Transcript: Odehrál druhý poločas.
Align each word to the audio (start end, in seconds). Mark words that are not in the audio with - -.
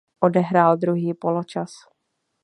Odehrál 0.19 0.77
druhý 0.77 1.13
poločas. 1.13 1.71